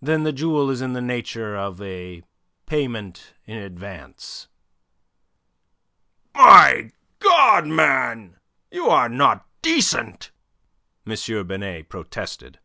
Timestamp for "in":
0.80-0.92, 3.44-3.56